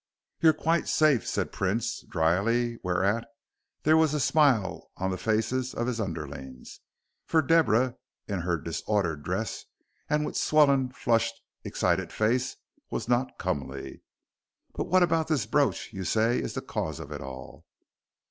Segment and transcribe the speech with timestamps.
[0.39, 3.27] "You're quite safe," said Prince, dryly, whereat
[3.83, 6.79] there was a smile on the faces of his underlings,
[7.27, 9.65] for Deborah in her disordered dress
[10.09, 12.55] and with her swollen, flushed, excited face
[12.89, 14.01] was not comely.
[14.73, 17.67] "But what about this brooch you say is the cause of it all?"